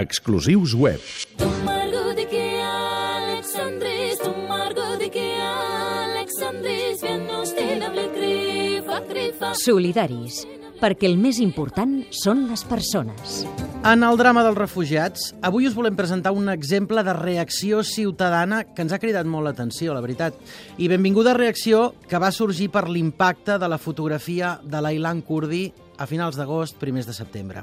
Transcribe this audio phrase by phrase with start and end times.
[0.00, 1.00] Exclusius web.
[9.60, 10.46] Solidaris,
[10.80, 13.42] perquè el més important són les persones.
[13.80, 18.84] En el drama dels refugiats, avui us volem presentar un exemple de reacció ciutadana que
[18.84, 20.36] ens ha cridat molt l'atenció, la veritat.
[20.78, 25.66] I benvinguda reacció que va sorgir per l'impacte de la fotografia de l'Ailan Kurdi
[26.00, 27.62] a finals d'agost, primers de setembre.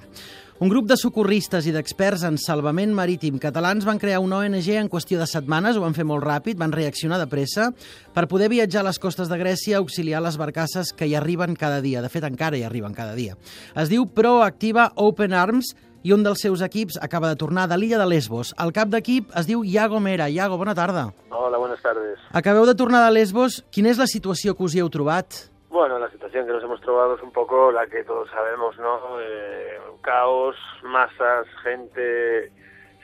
[0.61, 4.89] Un grup de socorristes i d'experts en salvament marítim catalans van crear una ONG en
[4.89, 7.71] qüestió de setmanes, ho van fer molt ràpid, van reaccionar de pressa
[8.13, 11.57] per poder viatjar a les costes de Grècia a auxiliar les barcasses que hi arriben
[11.57, 12.01] cada dia.
[12.05, 13.37] De fet, encara hi arriben cada dia.
[13.75, 15.73] Es diu Proactiva Open Arms
[16.05, 18.53] i un dels seus equips acaba de tornar de l'illa de Lesbos.
[18.61, 20.29] El cap d'equip es diu Iago Mera.
[20.29, 21.09] Iago, bona tarda.
[21.29, 22.21] Hola, buenas tardes.
[22.31, 23.63] Acabeu de tornar de Lesbos.
[23.73, 25.47] Quina és la situació que us hi heu trobat?
[25.77, 29.21] Bueno, la situación que nos hemos trobado es un poco la que todos sabemos, ¿no?
[29.21, 32.51] Eh, caos, masas, gente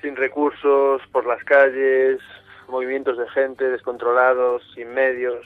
[0.01, 2.19] sin recursos por las calles,
[2.67, 5.45] movimientos de gente descontrolados, sin medios,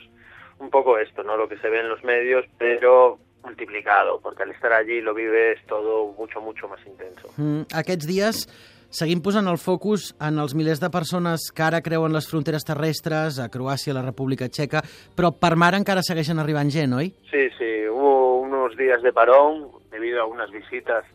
[0.60, 1.36] un poco esto, ¿no?
[1.36, 5.60] Lo que se ve en los medios, pero multiplicado, porque al estar allí lo vives
[5.68, 7.28] todo mucho, mucho más intenso.
[7.36, 8.48] Mm, aquests dies
[8.90, 13.40] seguim posant el focus en els milers de persones que ara creuen les fronteres terrestres,
[13.40, 14.84] a Croàcia, a la República Txeca,
[15.16, 17.12] però per mar encara segueixen arribant gent, oi?
[17.32, 21.06] Sí, sí, hubo unos días de parón debido a unas visitas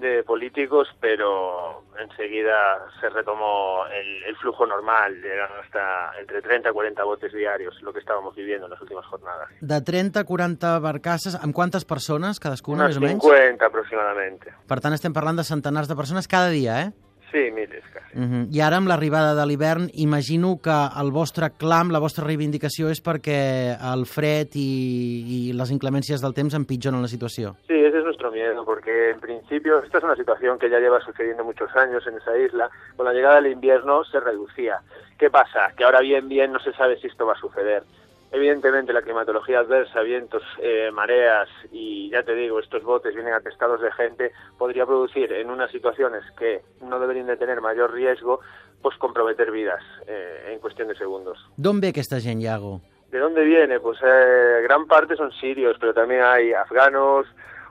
[0.00, 2.56] de políticos, pero enseguida
[3.00, 7.92] se retomó el, el, flujo normal, llegaron hasta entre 30 y 40 botes diarios, lo
[7.92, 9.48] que estábamos viviendo en las últimas jornadas.
[9.60, 13.28] De 30 a 40 barcasses, amb quantes persones cadascuna, Unes més o menys?
[13.28, 14.56] 50 aproximadamente.
[14.66, 17.09] Per tant, estem parlant de centenars de persones cada dia, eh?
[17.30, 18.18] Sí, miles casi.
[18.18, 18.46] Uh -huh.
[18.50, 23.00] I ara, amb l'arribada de l'hivern, imagino que el vostre clam, la vostra reivindicació és
[23.02, 27.54] perquè el fred i, i les inclemències del temps empitjoren la situació.
[27.68, 31.00] Sí, ese es nuestro miedo, porque en principio esta es una situación que ya lleva
[31.00, 32.68] sucediendo muchos años en esa isla.
[32.96, 34.80] Con la llegada del invierno se reducía.
[35.18, 35.72] ¿Qué pasa?
[35.76, 37.84] Que ahora bien, bien no se sabe si esto va a suceder.
[38.32, 43.80] Evidentemente la climatología adversa, vientos, eh, mareas y ya te digo, estos botes vienen atestados
[43.80, 48.40] de gente, podría producir en unas situaciones que no deberían de tener mayor riesgo,
[48.82, 51.38] pues comprometer vidas eh, en cuestión de segundos.
[51.56, 52.80] Ve aquesta gent, Iago?
[53.10, 53.80] ¿De dónde viene?
[53.80, 57.26] Pues eh, gran parte son sirios, pero también hay afganos,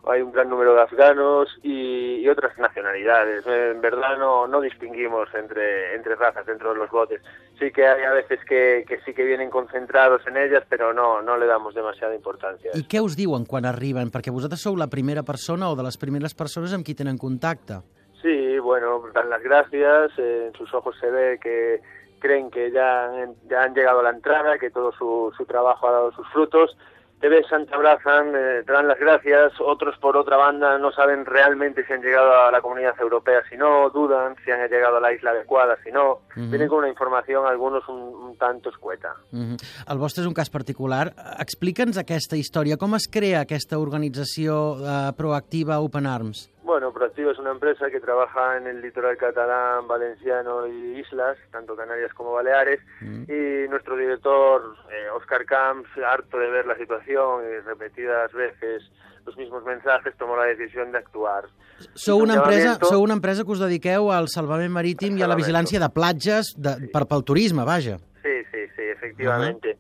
[0.08, 3.46] hay un gran número de afganos y, y otras nacionalidades.
[3.46, 7.22] En verdad no, no distinguimos entre, entre razas dentro de los botes.
[7.60, 11.22] Sí que hay a veces que, que sí que vienen concentrados en ellas, pero no,
[11.22, 12.72] no le damos demasiada importancia.
[12.74, 14.12] I què us diuen quan arriben?
[14.14, 17.81] Perquè vosaltres sou la primera persona o de les primeres persones amb qui tenen contacte.
[18.22, 21.80] Sí, bueno, dan las gracias, eh, en sus ojos se ve que
[22.20, 25.88] creen que ya han, ya han llegado a la entrada, que todo su, su trabajo
[25.88, 26.76] ha dado sus frutos
[27.19, 31.25] te besan, te abrazan, eh, te dan las gracias, otros por otra banda no saben
[31.25, 35.02] realmente si han llegado a la comunidad europea, si no, dudan si han llegado a
[35.02, 36.50] la isla adecuada, si no, uh -huh.
[36.50, 39.16] vienen con una información algunos un, un tanto escueta.
[39.31, 39.57] Uh -huh.
[39.91, 41.13] El vostre és un cas particular.
[41.40, 46.50] Explica'ns aquesta història, com es crea aquesta organització eh, proactiva Open Arms?
[46.79, 51.75] Bueno, Proactivo es una empresa que trabaja en el litoral catalán, valenciano y islas, tanto
[51.75, 53.23] Canarias como Baleares, mm.
[53.28, 58.89] y nuestro director, eh, Oscar Camps, harto de ver la situación y repetidas veces
[59.25, 61.50] los mismos mensajes, tomó la decisión de actuar.
[61.95, 65.35] Sou una, empresa, sou una empresa que us dediqueu al salvament marítim i a la
[65.35, 66.94] vigilància de platges de, Sí.
[66.95, 68.00] per, pel turisme, vaja.
[68.23, 69.75] Sí, sí, sí, efectivamente.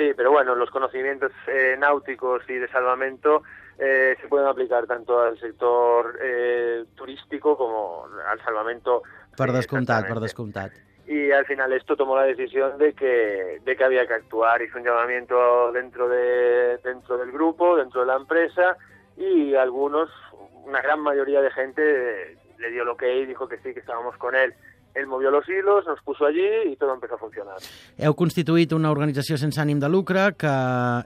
[0.00, 3.42] Sí, pero bueno, los conocimientos eh, náuticos y de salvamento
[3.78, 9.02] eh, se pueden aplicar tanto al sector eh, turístico como al salvamento.
[9.36, 10.72] Per descomptat, per descomptat.
[11.06, 14.62] Y al final esto tomó la decisión de que, de que había que actuar.
[14.62, 18.78] Hizo un llamamiento dentro, de, dentro del grupo, dentro de la empresa,
[19.18, 20.08] y algunos,
[20.64, 23.80] una gran mayoría de gente, eh, le dio lo que y dijo que sí, que
[23.80, 24.54] estábamos con él.
[24.94, 27.56] Él movió los hilos, nos puso allí y todo empezó a funcionar.
[27.98, 30.50] Heu constituït una organització sense ànim de lucre que,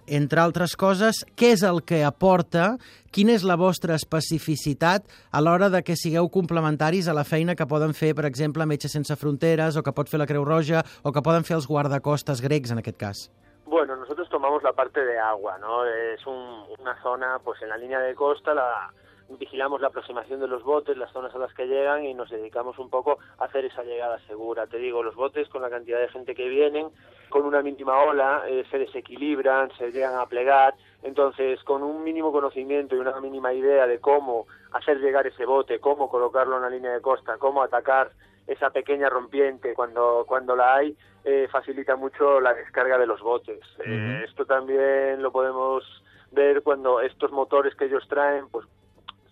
[0.09, 2.79] entre altres coses, què és el que aporta,
[3.13, 7.67] quina és la vostra especificitat a l'hora de que sigueu complementaris a la feina que
[7.69, 11.13] poden fer, per exemple, Metges Sense Fronteres, o que pot fer la Creu Roja, o
[11.13, 13.31] que poden fer els guardacostes grecs, en aquest cas?
[13.67, 15.85] Bueno, nosotros tomamos la parte de agua, ¿no?
[15.87, 18.93] Es un- una zona, pues en la línea de costa, la,
[19.29, 22.79] vigilamos la aproximación de los botes, las zonas a las que llegan y nos dedicamos
[22.79, 24.67] un poco a hacer esa llegada segura.
[24.67, 26.89] Te digo, los botes con la cantidad de gente que vienen,
[27.29, 32.33] con una mínima ola, eh, se desequilibran, se llegan a plegar, entonces con un mínimo
[32.33, 36.71] conocimiento y una mínima idea de cómo hacer llegar ese bote, cómo colocarlo en la
[36.71, 38.11] línea de costa, cómo atacar
[38.47, 43.61] esa pequeña rompiente cuando, cuando la hay, eh, facilita mucho la descarga de los botes.
[43.87, 45.83] Eh, esto también lo podemos
[46.31, 48.67] ver cuando estos motores que ellos traen, pues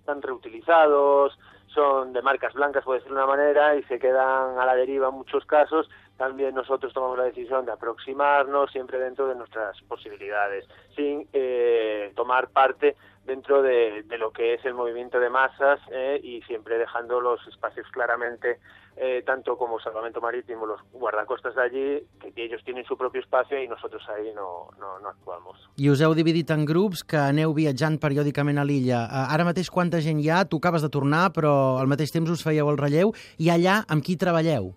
[0.03, 1.39] están reutilizados,
[1.69, 5.09] son de marcas blancas, puede ser de una manera, y se quedan a la deriva
[5.09, 10.69] en muchos casos, también nosotros tomamos la decisión de aproximarnos siempre dentro de nuestras posibilidades,
[10.97, 16.21] sin eh, tomar parte dentro de, de, lo que es el movimiento de masas eh,
[16.23, 18.59] y siempre dejando los espacios claramente,
[18.97, 23.63] eh, tanto como Salvamento Marítimo, los guardacostas de allí, que ellos tienen su propio espacio
[23.63, 25.71] y nosotros ahí no, no, no actuamos.
[25.77, 29.07] I us heu dividit en grups que aneu viatjant periòdicament a l'illa.
[29.31, 30.45] Ara mateix quanta gent hi ha?
[30.45, 33.15] Tu acabes de tornar, però al mateix temps us fèieu el relleu.
[33.39, 34.73] I allà amb qui treballeu?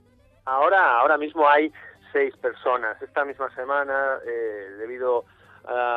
[0.45, 1.71] Ahora, ahora mismo hay
[2.13, 3.01] seis personas.
[3.01, 5.34] Esta misma semana, eh, debido a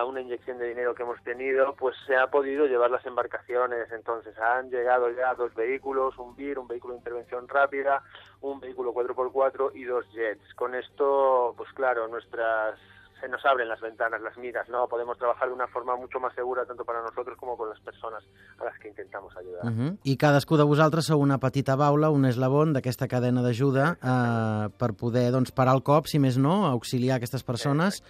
[0.06, 3.90] una inyección de dinero que hemos tenido, pues se ha podido llevar las embarcaciones.
[3.92, 8.02] Entonces han llegado ya dos vehículos, un BIR, un vehículo de intervención rápida,
[8.40, 10.54] un vehículo 4x4 y dos jets.
[10.54, 12.78] Con esto, pues claro, nuestras
[13.20, 14.86] se nos abren las ventanas, las miras, ¿no?
[14.86, 18.22] Podemos trabajar de una forma mucho más segura tanto para nosotros como con las personas
[18.58, 19.64] a las que intentamos ayudar.
[19.64, 19.98] Uh -huh.
[20.04, 24.94] I cadascú de vosaltres sou una petita baula, un eslabon d'aquesta cadena d'ajuda eh, per
[24.94, 28.02] poder doncs, parar el cop, si més no, auxiliar aquestes persones.